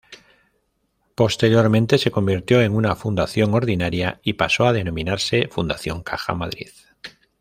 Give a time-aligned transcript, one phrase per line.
[1.13, 6.71] Posteriormente, se convirtió en una fundación ordinaria y pasó a denominarse Fundación Caja Madrid.